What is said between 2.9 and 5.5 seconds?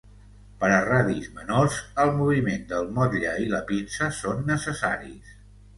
motlle i la pinça són necessaris.